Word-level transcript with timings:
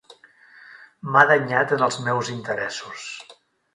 M'ha 1.11 1.23
danyat 1.31 1.75
en 1.77 1.85
els 1.89 1.99
meus 2.07 2.33
interessos. 2.37 3.07